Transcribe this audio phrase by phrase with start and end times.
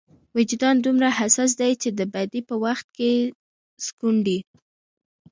[0.37, 3.11] وجدان دومره حساس دی چې بدۍ په وخت کې
[3.85, 4.39] سکونډي.